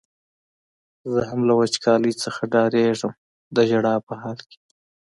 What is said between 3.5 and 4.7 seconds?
د ژړا په حال کې.